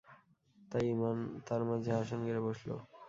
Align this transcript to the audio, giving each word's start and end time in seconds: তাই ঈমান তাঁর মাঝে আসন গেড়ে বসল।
তাই 0.71 0.85
ঈমান 0.93 1.17
তাঁর 1.47 1.61
মাঝে 1.69 1.91
আসন 2.01 2.19
গেড়ে 2.27 2.41
বসল। 2.47 2.69